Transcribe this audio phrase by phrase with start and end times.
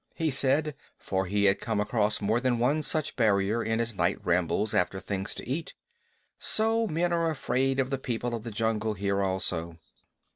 [0.01, 3.93] "Umph!" he said, for he had come across more than one such barricade in his
[3.93, 5.75] night rambles after things to eat.
[6.39, 9.77] "So men are afraid of the People of the Jungle here also."